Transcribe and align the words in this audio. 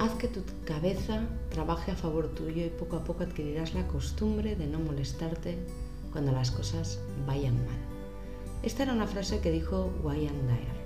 Haz 0.00 0.14
que 0.14 0.28
tu 0.28 0.40
cabeza 0.64 1.20
trabaje 1.50 1.90
a 1.90 1.94
favor 1.94 2.28
tuyo 2.28 2.64
y 2.64 2.70
poco 2.70 2.96
a 2.96 3.04
poco 3.04 3.22
adquirirás 3.22 3.74
la 3.74 3.86
costumbre 3.86 4.56
de 4.56 4.66
no 4.66 4.80
molestarte 4.80 5.58
cuando 6.10 6.32
las 6.32 6.50
cosas 6.50 7.00
vayan 7.26 7.56
mal. 7.66 7.76
Esta 8.62 8.84
era 8.84 8.94
una 8.94 9.06
frase 9.06 9.40
que 9.40 9.50
dijo 9.50 9.92
Wayne 10.02 10.30
Dyer. 10.48 10.80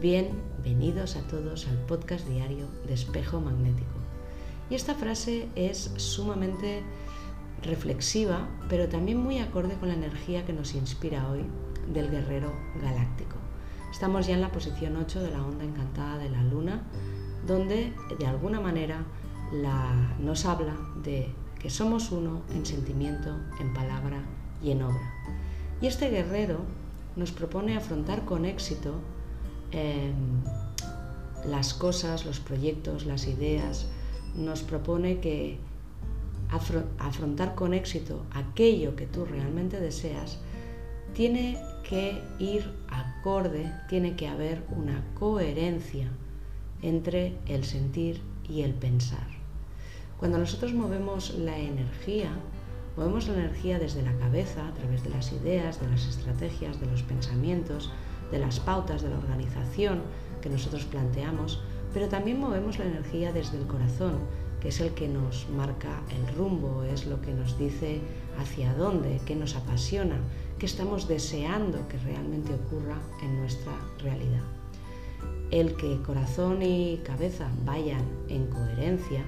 Bienvenidos 0.00 1.16
a 1.16 1.20
todos 1.26 1.68
al 1.68 1.76
podcast 1.80 2.26
diario 2.26 2.66
de 2.86 2.94
Espejo 2.94 3.42
Magnético. 3.42 3.98
Y 4.70 4.74
esta 4.74 4.94
frase 4.94 5.50
es 5.54 5.92
sumamente 5.98 6.82
reflexiva, 7.62 8.48
pero 8.70 8.88
también 8.88 9.18
muy 9.18 9.38
acorde 9.38 9.74
con 9.74 9.88
la 9.88 9.96
energía 9.96 10.46
que 10.46 10.54
nos 10.54 10.74
inspira 10.74 11.28
hoy 11.28 11.44
del 11.92 12.10
guerrero 12.10 12.54
galáctico. 12.80 13.36
Estamos 13.92 14.26
ya 14.26 14.34
en 14.34 14.40
la 14.40 14.50
posición 14.50 14.96
8 14.96 15.20
de 15.20 15.30
la 15.30 15.44
onda 15.44 15.62
encantada 15.62 16.16
de 16.16 16.30
la 16.30 16.42
luna, 16.42 16.84
donde 17.46 17.92
de 18.18 18.26
alguna 18.26 18.60
manera 18.60 19.04
nos 20.20 20.46
habla 20.46 20.74
de 21.02 21.28
que 21.60 21.70
somos 21.70 22.10
uno 22.10 22.42
en 22.54 22.66
sentimiento, 22.66 23.36
en 23.60 23.72
palabra 23.72 24.22
y 24.62 24.70
en 24.72 24.82
obra. 24.82 25.14
Y 25.80 25.86
este 25.86 26.10
guerrero 26.10 26.58
nos 27.16 27.30
propone 27.30 27.76
afrontar 27.76 28.24
con 28.24 28.44
éxito 28.44 28.94
em, 29.70 30.14
las 31.46 31.74
cosas, 31.74 32.26
los 32.26 32.40
proyectos, 32.40 33.06
las 33.06 33.26
ideas, 33.26 33.86
nos 34.34 34.62
propone 34.62 35.20
que 35.20 35.58
afrontar 36.98 37.54
con 37.54 37.74
éxito 37.74 38.24
aquello 38.32 38.96
que 38.96 39.06
tú 39.06 39.24
realmente 39.24 39.80
deseas, 39.80 40.38
tiene 41.14 41.58
que 41.88 42.22
ir 42.38 42.72
acorde, 42.88 43.72
tiene 43.88 44.16
que 44.16 44.28
haber 44.28 44.62
una 44.76 45.04
coherencia 45.14 46.10
entre 46.84 47.34
el 47.46 47.64
sentir 47.64 48.20
y 48.46 48.60
el 48.60 48.74
pensar. 48.74 49.26
Cuando 50.18 50.38
nosotros 50.38 50.74
movemos 50.74 51.34
la 51.34 51.58
energía, 51.58 52.30
movemos 52.96 53.26
la 53.26 53.34
energía 53.34 53.78
desde 53.78 54.02
la 54.02 54.16
cabeza, 54.18 54.68
a 54.68 54.74
través 54.74 55.02
de 55.02 55.08
las 55.08 55.32
ideas, 55.32 55.80
de 55.80 55.88
las 55.88 56.06
estrategias, 56.06 56.78
de 56.80 56.86
los 56.86 57.02
pensamientos, 57.02 57.90
de 58.30 58.38
las 58.38 58.60
pautas, 58.60 59.02
de 59.02 59.08
la 59.08 59.18
organización 59.18 60.02
que 60.42 60.50
nosotros 60.50 60.84
planteamos, 60.84 61.62
pero 61.94 62.08
también 62.08 62.38
movemos 62.38 62.78
la 62.78 62.84
energía 62.84 63.32
desde 63.32 63.56
el 63.56 63.66
corazón, 63.66 64.18
que 64.60 64.68
es 64.68 64.80
el 64.80 64.90
que 64.92 65.08
nos 65.08 65.48
marca 65.56 66.02
el 66.10 66.36
rumbo, 66.36 66.82
es 66.82 67.06
lo 67.06 67.20
que 67.22 67.32
nos 67.32 67.58
dice 67.58 68.00
hacia 68.38 68.74
dónde, 68.74 69.20
qué 69.24 69.36
nos 69.36 69.56
apasiona, 69.56 70.18
qué 70.58 70.66
estamos 70.66 71.08
deseando 71.08 71.88
que 71.88 71.98
realmente 71.98 72.52
ocurra 72.52 72.98
en 73.22 73.40
nuestra 73.40 73.72
realidad. 74.02 74.63
El 75.50 75.76
que 75.76 76.00
corazón 76.02 76.62
y 76.62 77.00
cabeza 77.04 77.48
vayan 77.64 78.04
en 78.28 78.46
coherencia, 78.46 79.24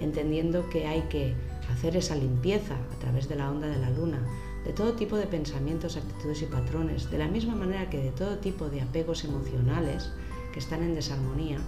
entendiendo 0.00 0.68
que 0.70 0.86
hay 0.86 1.02
que 1.02 1.34
hacer 1.70 1.96
esa 1.96 2.16
limpieza 2.16 2.74
a 2.74 2.98
través 3.00 3.28
de 3.28 3.36
la 3.36 3.50
onda 3.50 3.66
de 3.66 3.78
la 3.78 3.90
luna, 3.90 4.20
de 4.64 4.72
todo 4.72 4.94
tipo 4.94 5.16
de 5.16 5.26
pensamientos, 5.26 5.96
actitudes 5.96 6.42
y 6.42 6.46
patrones, 6.46 7.10
de 7.10 7.18
la 7.18 7.28
misma 7.28 7.54
manera 7.54 7.90
que 7.90 7.98
de 7.98 8.10
todo 8.10 8.38
tipo 8.38 8.68
de 8.68 8.80
apegos 8.80 9.24
emocionales 9.24 10.10
que 10.52 10.58
están 10.58 10.82
en 10.82 10.94
desarmonía, 10.94 11.58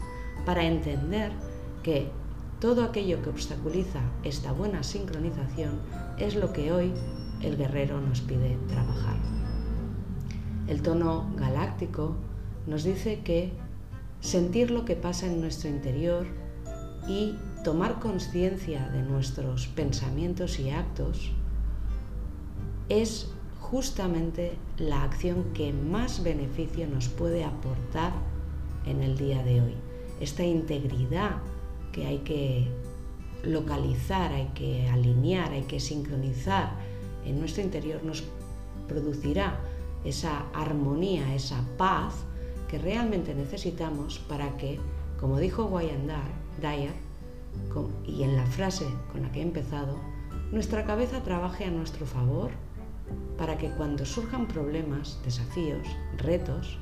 para 0.44 0.64
entender 0.64 1.33
que 1.83 2.08
todo 2.60 2.84
aquello 2.84 3.22
que 3.22 3.31
obstaculiza 3.31 4.00
esta 4.22 4.53
buena 4.53 4.83
sincronización 4.83 5.81
es 6.19 6.36
lo 6.36 6.53
que 6.53 6.72
hoy 6.72 6.92
el 7.42 7.56
guerrero 7.56 8.00
nos 8.00 8.20
pide 8.22 8.56
trabajar. 8.69 9.16
El 10.66 10.83
tono 10.83 11.31
galáctico 11.36 12.16
nos 12.66 12.83
dice 12.83 13.20
que 13.20 13.53
sentir 14.20 14.70
lo 14.70 14.84
que 14.84 14.97
pasa 14.97 15.27
en 15.27 15.41
nuestro 15.41 15.69
interior 15.70 16.27
y 17.09 17.36
tomar 17.64 18.00
conciencia 18.00 18.89
de 18.89 19.03
nuestros 19.03 19.67
pensamientos 19.69 20.59
y 20.59 20.71
actos 20.71 21.32
es 22.88 23.31
justamente 23.60 24.56
la 24.78 25.03
acción 25.03 25.53
que 25.53 25.72
más 25.72 26.22
beneficio 26.22 26.87
nos 26.87 27.09
puede 27.09 27.44
aportar 27.44 28.12
en 28.84 29.03
el 29.03 29.19
día 29.19 29.43
de 29.43 29.60
hoy. 29.60 29.75
Esta 30.21 30.44
integridad 30.44 31.37
que 31.93 32.06
hay 32.06 32.19
que 32.19 32.69
localizar, 33.43 34.33
hay 34.33 34.48
que 34.54 34.88
alinear, 34.88 35.53
hay 35.53 35.62
que 35.62 35.81
sincronizar 35.81 36.71
en 37.27 37.41
nuestro 37.41 37.62
interior 37.62 38.03
nos 38.04 38.22
producirá 38.88 39.59
esa 40.04 40.47
armonía, 40.54 41.34
esa 41.34 41.60
paz 41.77 42.15
que 42.69 42.78
realmente 42.78 43.34
necesitamos 43.34 44.19
para 44.19 44.56
que, 44.56 44.78
como 45.21 45.38
dijo 45.38 45.66
Wayne 45.66 46.12
Dyer, 46.60 47.06
y 48.06 48.22
en 48.22 48.37
la 48.37 48.47
frase 48.47 48.87
con 49.12 49.22
la 49.22 49.32
que 49.32 49.41
he 49.41 49.43
empezado, 49.43 49.99
nuestra 50.53 50.84
cabeza 50.84 51.22
trabaje 51.22 51.65
a 51.65 51.71
nuestro 51.71 52.06
favor 52.06 52.50
para 53.38 53.59
que 53.59 53.71
cuando 53.71 54.04
surjan 54.04 54.47
problemas, 54.47 55.19
desafíos, 55.25 55.87
retos, 56.16 56.78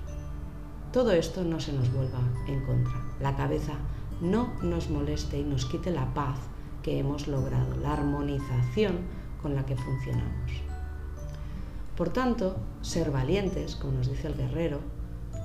todo 0.92 1.12
esto 1.12 1.42
no 1.42 1.60
se 1.60 1.72
nos 1.72 1.92
vuelva 1.92 2.20
en 2.46 2.64
contra. 2.64 2.94
La 3.20 3.36
cabeza 3.36 3.74
no 4.20 4.52
nos 4.62 4.90
moleste 4.90 5.38
y 5.38 5.44
nos 5.44 5.66
quite 5.66 5.90
la 5.90 6.12
paz 6.14 6.38
que 6.82 6.98
hemos 6.98 7.26
logrado, 7.26 7.76
la 7.78 7.94
armonización 7.94 8.98
con 9.42 9.54
la 9.54 9.66
que 9.66 9.76
funcionamos. 9.76 10.52
Por 11.96 12.10
tanto, 12.10 12.56
ser 12.82 13.10
valientes, 13.10 13.76
como 13.76 13.94
nos 13.94 14.08
dice 14.08 14.28
el 14.28 14.34
guerrero, 14.34 14.80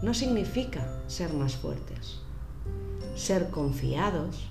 no 0.02 0.14
significa 0.14 0.88
ser 1.08 1.34
más 1.34 1.56
fuertes. 1.56 2.20
Ser 3.16 3.50
confiados 3.50 4.50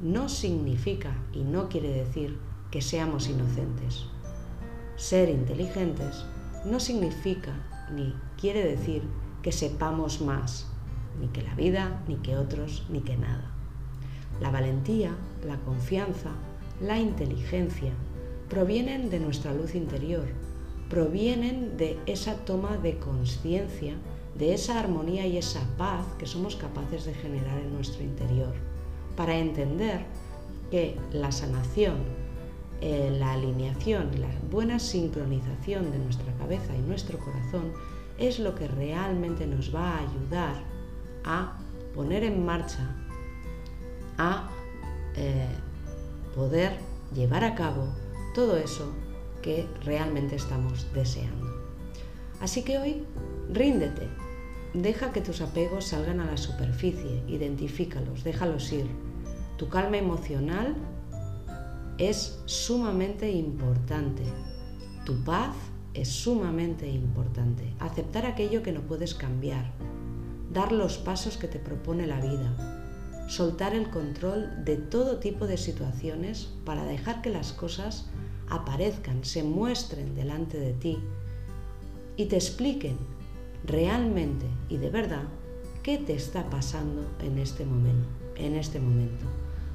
no 0.00 0.28
significa 0.28 1.16
y 1.32 1.42
no 1.42 1.68
quiere 1.68 1.90
decir 1.90 2.38
que 2.70 2.82
seamos 2.82 3.28
inocentes. 3.28 4.06
Ser 4.96 5.28
inteligentes 5.28 6.24
no 6.64 6.80
significa 6.80 7.52
ni 7.92 8.14
quiere 8.40 8.64
decir 8.64 9.02
que 9.42 9.52
sepamos 9.52 10.20
más, 10.20 10.66
ni 11.20 11.28
que 11.28 11.42
la 11.42 11.54
vida, 11.54 12.02
ni 12.08 12.16
que 12.16 12.36
otros, 12.36 12.86
ni 12.88 13.00
que 13.00 13.16
nada. 13.16 13.50
La 14.40 14.50
valentía, 14.50 15.14
la 15.46 15.58
confianza, 15.58 16.30
la 16.80 16.98
inteligencia 16.98 17.92
provienen 18.48 19.10
de 19.10 19.20
nuestra 19.20 19.52
luz 19.52 19.74
interior, 19.74 20.26
provienen 20.88 21.76
de 21.76 21.98
esa 22.06 22.36
toma 22.44 22.76
de 22.76 22.98
conciencia, 22.98 23.94
de 24.38 24.54
esa 24.54 24.78
armonía 24.78 25.26
y 25.26 25.38
esa 25.38 25.60
paz 25.76 26.04
que 26.18 26.26
somos 26.26 26.56
capaces 26.56 27.04
de 27.04 27.14
generar 27.14 27.58
en 27.58 27.74
nuestro 27.74 28.02
interior, 28.02 28.54
para 29.16 29.36
entender 29.36 30.04
que 30.70 30.98
la 31.12 31.30
sanación, 31.30 31.98
eh, 32.80 33.16
la 33.18 33.32
alineación, 33.32 34.10
la 34.20 34.28
buena 34.50 34.78
sincronización 34.78 35.90
de 35.92 35.98
nuestra 35.98 36.32
cabeza 36.34 36.74
y 36.76 36.80
nuestro 36.80 37.18
corazón 37.18 37.72
es 38.18 38.38
lo 38.38 38.54
que 38.54 38.68
realmente 38.68 39.46
nos 39.46 39.74
va 39.74 39.96
a 39.96 40.00
ayudar 40.00 40.62
a 41.24 41.58
poner 41.94 42.24
en 42.24 42.44
marcha, 42.44 42.94
a 44.18 44.50
eh, 45.16 45.48
poder 46.34 46.76
llevar 47.14 47.44
a 47.44 47.54
cabo 47.54 47.86
todo 48.34 48.56
eso 48.56 48.92
que 49.42 49.68
realmente 49.84 50.36
estamos 50.36 50.86
deseando. 50.92 51.46
Así 52.40 52.62
que 52.62 52.78
hoy 52.78 53.04
ríndete, 53.52 54.08
deja 54.74 55.12
que 55.12 55.20
tus 55.20 55.40
apegos 55.40 55.86
salgan 55.86 56.20
a 56.20 56.26
la 56.26 56.36
superficie, 56.36 57.22
identifícalos, 57.28 58.24
déjalos 58.24 58.72
ir. 58.72 58.86
Tu 59.56 59.68
calma 59.68 59.96
emocional 59.96 60.74
es 61.96 62.42
sumamente 62.46 63.30
importante. 63.30 64.24
Tu 65.04 65.22
paz 65.22 65.54
es 65.94 66.08
sumamente 66.08 66.88
importante. 66.88 67.72
Aceptar 67.78 68.26
aquello 68.26 68.62
que 68.62 68.72
no 68.72 68.80
puedes 68.80 69.14
cambiar. 69.14 69.70
Dar 70.52 70.72
los 70.72 70.98
pasos 70.98 71.36
que 71.36 71.46
te 71.46 71.60
propone 71.60 72.06
la 72.06 72.20
vida. 72.20 72.56
Soltar 73.28 73.74
el 73.74 73.88
control 73.90 74.64
de 74.64 74.76
todo 74.76 75.18
tipo 75.18 75.46
de 75.46 75.56
situaciones 75.56 76.52
para 76.64 76.84
dejar 76.84 77.22
que 77.22 77.30
las 77.30 77.52
cosas 77.52 78.10
aparezcan, 78.50 79.24
se 79.24 79.42
muestren 79.42 80.14
delante 80.14 80.58
de 80.58 80.74
ti 80.74 80.98
y 82.16 82.26
te 82.26 82.36
expliquen 82.36 82.98
realmente 83.64 84.46
y 84.68 84.76
de 84.76 84.90
verdad 84.90 85.24
qué 85.82 85.98
te 85.98 86.14
está 86.14 86.44
pasando 86.50 87.02
en 87.20 87.38
este 87.38 87.64
momento. 87.64 88.08
En 88.36 88.54
este 88.54 88.80
momento. 88.80 89.26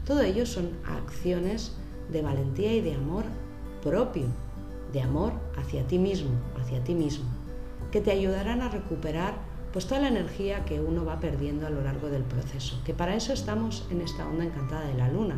Todo 0.06 0.22
ello 0.22 0.46
son 0.46 0.72
acciones 0.86 1.76
de 2.12 2.22
valentía 2.22 2.74
y 2.74 2.82
de 2.82 2.96
amor 2.96 3.24
propio 3.82 4.26
de 4.92 5.02
amor 5.02 5.34
hacia 5.58 5.86
ti 5.88 5.98
mismo, 5.98 6.32
hacia 6.60 6.84
ti 6.84 6.96
mismo, 6.96 7.26
que 7.92 8.02
te 8.02 8.12
ayudarán 8.12 8.62
a 8.62 8.70
recuperar 8.70 9.36
pues 9.72 9.86
toda 9.86 10.02
la 10.02 10.08
energía 10.08 10.66
que 10.66 10.80
uno 10.80 11.06
va 11.06 11.20
perdiendo 11.20 11.68
a 11.68 11.70
lo 11.70 11.82
largo 11.82 12.10
del 12.10 12.24
proceso, 12.24 12.82
que 12.86 12.94
para 12.94 13.16
eso 13.16 13.34
estamos 13.34 13.88
en 13.92 14.02
esta 14.02 14.28
onda 14.28 14.46
encantada 14.46 14.88
de 14.88 14.96
la 14.96 15.10
luna, 15.10 15.36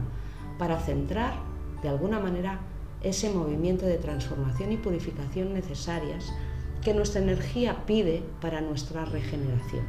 para 0.57 0.79
centrar 0.79 1.33
de 1.81 1.89
alguna 1.89 2.19
manera 2.19 2.59
ese 3.03 3.29
movimiento 3.33 3.85
de 3.85 3.97
transformación 3.97 4.71
y 4.71 4.77
purificación 4.77 5.53
necesarias 5.53 6.31
que 6.81 6.93
nuestra 6.93 7.21
energía 7.21 7.85
pide 7.85 8.23
para 8.41 8.61
nuestra 8.61 9.05
regeneración. 9.05 9.85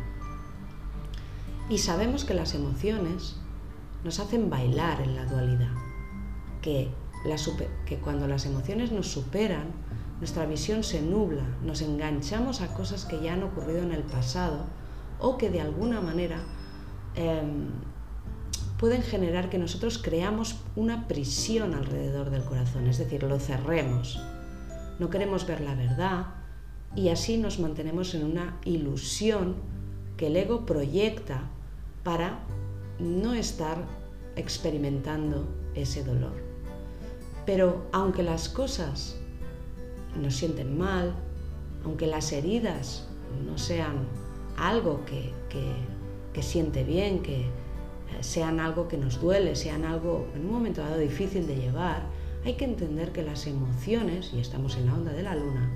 Y 1.69 1.79
sabemos 1.79 2.25
que 2.25 2.35
las 2.35 2.55
emociones 2.55 3.37
nos 4.05 4.19
hacen 4.19 4.51
bailar 4.51 5.01
en 5.01 5.17
la 5.17 5.25
dualidad, 5.25 5.73
que, 6.61 6.91
que 7.87 7.99
cuando 7.99 8.27
las 8.27 8.47
emociones 8.47 8.93
nos 8.93 9.07
superan, 9.07 9.71
nuestra 10.19 10.47
visión 10.47 10.85
se 10.85 11.03
nubla, 11.03 11.45
nos 11.65 11.83
enganchamos 11.83 12.61
a 12.61 12.75
cosas 12.75 13.05
que 13.05 13.21
ya 13.21 13.35
han 13.35 13.43
ocurrido 13.43 13.83
en 13.83 13.93
el 13.93 14.03
pasado 14.03 14.67
o 15.19 15.39
que 15.39 15.51
de 15.51 15.61
alguna 15.61 16.01
manera 16.01 16.41
em, 17.15 17.71
pueden 18.79 19.03
generar 19.03 19.49
que 19.49 19.59
nosotros 19.59 19.99
creamos 19.99 20.57
una 20.77 21.09
prisión 21.09 21.75
alrededor 21.75 22.31
del 22.31 22.45
corazón, 22.45 22.87
es 22.87 22.99
decir, 22.99 23.23
lo 23.23 23.39
cerremos. 23.39 24.21
No 24.99 25.11
queremos 25.11 25.47
ver 25.47 25.61
la 25.61 25.75
verdad 25.75 26.42
y 26.95 27.09
así 27.09 27.39
nos 27.39 27.59
mantenemos 27.59 28.15
en 28.15 28.25
una 28.25 28.59
ilusión 28.65 29.57
que 30.17 30.27
el 30.27 30.37
ego 30.37 30.67
proyecta 30.67 31.49
para 32.05 32.41
no 32.99 33.35
estar 33.35 33.79
experimentando 34.37 35.49
ese 35.75 36.05
dolor. 36.05 36.33
Pero 37.47 37.87
aunque 37.93 38.23
las 38.23 38.49
cosas 38.49 39.17
nos 40.21 40.37
sienten 40.37 40.79
mal, 40.79 41.15
aunque 41.85 42.07
las 42.07 42.33
heridas 42.33 43.09
no 43.45 43.59
sean 43.59 44.07
algo 44.57 45.05
que, 45.05 45.33
que, 46.33 46.43
siente 46.43 46.85
bien, 46.85 47.23
que 47.23 47.41
eh, 47.41 47.49
sean 48.21 48.61
algo 48.61 48.89
que 48.89 48.99
nos 48.99 49.21
duele, 49.21 49.57
sean 49.57 49.85
algo 49.85 50.27
en 50.35 50.45
un 50.45 50.53
momento 50.53 50.83
dado 50.83 50.99
difícil 50.99 51.47
de 51.47 51.57
llevar, 51.57 52.03
hay 52.45 52.55
que 52.55 52.65
entender 52.65 53.13
que 53.13 53.23
las 53.23 53.47
emociones, 53.47 54.33
y 54.35 54.41
estamos 54.41 54.77
en 54.77 54.87
la 54.87 54.95
onda 54.95 55.13
de 55.13 55.23
la 55.23 55.35
luna, 55.35 55.71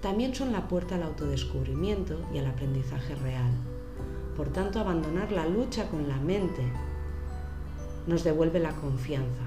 también 0.00 0.34
son 0.34 0.52
la 0.52 0.68
puerta 0.68 0.94
al 0.94 1.02
autodescubrimiento 1.02 2.20
y 2.32 2.38
al 2.38 2.46
aprendizaje 2.46 3.14
real. 3.16 3.50
Por 4.36 4.48
tanto, 4.50 4.78
abandonar 4.78 5.32
la 5.32 5.46
lucha 5.46 5.88
con 5.88 6.08
la 6.08 6.16
mente 6.16 6.62
nos 8.06 8.22
devuelve 8.22 8.60
la 8.60 8.72
confianza. 8.72 9.42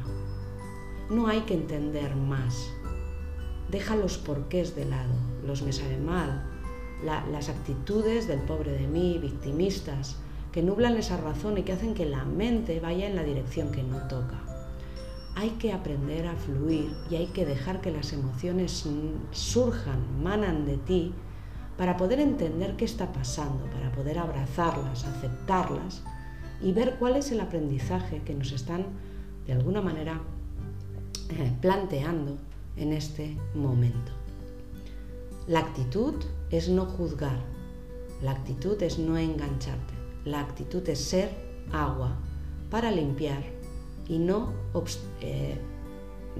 No 1.09 1.27
hay 1.27 1.41
que 1.41 1.53
entender 1.53 2.15
más. 2.15 2.69
Deja 3.69 3.95
los 3.95 4.17
porqués 4.17 4.75
de 4.75 4.85
lado, 4.85 5.13
los 5.45 5.61
me 5.61 5.71
sabe 5.71 5.97
mal, 5.97 6.43
las 7.03 7.49
actitudes 7.49 8.27
del 8.27 8.39
pobre 8.41 8.73
de 8.73 8.87
mí, 8.87 9.17
victimistas, 9.17 10.17
que 10.51 10.61
nublan 10.61 10.97
esa 10.97 11.17
razón 11.17 11.57
y 11.57 11.63
que 11.63 11.71
hacen 11.71 11.93
que 11.93 12.05
la 12.05 12.25
mente 12.25 12.79
vaya 12.81 13.07
en 13.07 13.15
la 13.15 13.23
dirección 13.23 13.71
que 13.71 13.83
no 13.83 13.97
toca. 14.07 14.41
Hay 15.35 15.51
que 15.51 15.73
aprender 15.73 16.27
a 16.27 16.35
fluir 16.35 16.93
y 17.09 17.15
hay 17.15 17.27
que 17.27 17.45
dejar 17.45 17.81
que 17.81 17.91
las 17.91 18.13
emociones 18.13 18.85
surjan, 19.31 20.23
manan 20.23 20.65
de 20.65 20.77
ti, 20.77 21.13
para 21.77 21.97
poder 21.97 22.19
entender 22.19 22.75
qué 22.75 22.85
está 22.85 23.11
pasando, 23.11 23.65
para 23.71 23.91
poder 23.91 24.19
abrazarlas, 24.19 25.05
aceptarlas 25.05 26.03
y 26.61 26.73
ver 26.73 26.97
cuál 26.99 27.15
es 27.15 27.31
el 27.31 27.39
aprendizaje 27.39 28.21
que 28.23 28.35
nos 28.35 28.51
están 28.51 28.85
de 29.47 29.53
alguna 29.53 29.81
manera 29.81 30.21
eh, 31.29 31.51
planteando 31.61 32.37
en 32.75 32.93
este 32.93 33.37
momento. 33.55 34.11
La 35.47 35.59
actitud 35.59 36.15
es 36.51 36.69
no 36.69 36.85
juzgar, 36.85 37.39
la 38.21 38.31
actitud 38.31 38.81
es 38.83 38.99
no 38.99 39.17
engancharte, 39.17 39.93
la 40.25 40.41
actitud 40.41 40.87
es 40.87 40.99
ser 40.99 41.31
agua 41.71 42.15
para 42.69 42.91
limpiar 42.91 43.43
y 44.07 44.19
no 44.19 44.53
eh, 45.21 45.57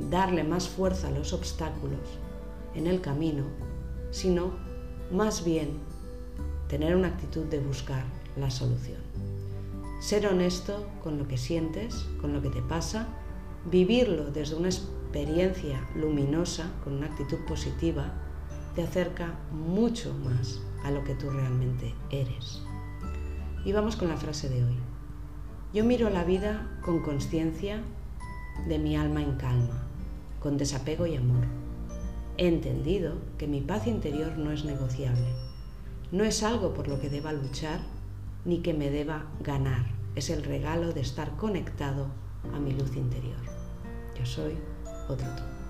darle 0.09 0.43
más 0.43 0.67
fuerza 0.67 1.07
a 1.07 1.11
los 1.11 1.33
obstáculos 1.33 1.99
en 2.75 2.87
el 2.87 3.01
camino, 3.01 3.43
sino 4.11 4.51
más 5.11 5.43
bien 5.43 5.79
tener 6.67 6.95
una 6.95 7.09
actitud 7.09 7.45
de 7.45 7.59
buscar 7.59 8.03
la 8.37 8.49
solución. 8.49 8.99
Ser 9.99 10.25
honesto 10.25 10.87
con 11.03 11.17
lo 11.17 11.27
que 11.27 11.37
sientes, 11.37 12.05
con 12.19 12.33
lo 12.33 12.41
que 12.41 12.49
te 12.49 12.61
pasa, 12.61 13.07
vivirlo 13.69 14.31
desde 14.31 14.55
una 14.55 14.69
experiencia 14.69 15.87
luminosa, 15.95 16.71
con 16.83 16.93
una 16.93 17.07
actitud 17.07 17.37
positiva, 17.47 18.13
te 18.75 18.83
acerca 18.83 19.37
mucho 19.51 20.13
más 20.23 20.61
a 20.83 20.91
lo 20.91 21.03
que 21.03 21.15
tú 21.15 21.29
realmente 21.29 21.93
eres. 22.09 22.61
Y 23.65 23.73
vamos 23.73 23.95
con 23.95 24.07
la 24.07 24.17
frase 24.17 24.49
de 24.49 24.63
hoy. 24.63 24.90
Yo 25.73 25.85
miro 25.85 26.09
la 26.09 26.25
vida 26.25 26.68
con 26.83 27.00
conciencia 27.00 27.81
de 28.68 28.77
mi 28.77 28.97
alma 28.97 29.21
en 29.21 29.38
calma, 29.38 29.88
con 30.41 30.57
desapego 30.57 31.07
y 31.07 31.15
amor. 31.15 31.45
He 32.38 32.50
entendido 32.50 33.13
que 33.38 33.47
mi 33.47 33.62
paz 33.62 33.88
interior 33.88 34.38
no 34.38 34.51
es 34.51 34.65
negociable. 34.65 35.33
No 36.12 36.25
es 36.25 36.44
algo 36.44 36.73
por 36.73 36.89
lo 36.89 37.00
que 37.00 37.09
deba 37.09 37.31
luchar 37.31 37.79
ni 38.44 38.62
que 38.62 38.73
me 38.73 38.89
deba 38.89 39.27
ganar. 39.39 39.85
Es 40.15 40.29
el 40.29 40.44
regalo 40.44 40.91
de 40.91 41.00
estar 41.00 41.38
conectado 41.38 42.07
a 42.53 42.59
mi 42.59 42.74
luz 42.74 42.97
interior. 42.97 43.39
Yo 44.19 44.25
soy 44.25 44.57
otro 45.07 45.27
tú. 45.38 45.60